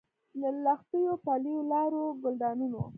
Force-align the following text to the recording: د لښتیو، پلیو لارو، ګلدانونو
د 0.41 0.41
لښتیو، 0.63 1.13
پلیو 1.25 1.67
لارو، 1.71 2.03
ګلدانونو 2.21 2.81